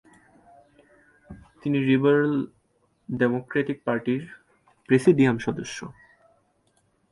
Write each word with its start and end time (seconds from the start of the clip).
তিনি 1.61 1.77
liberal 1.89 2.33
democratic 3.09 3.77
পার্টির 3.85 4.23
presidium 4.89 5.35
সদস্য। 5.45 5.77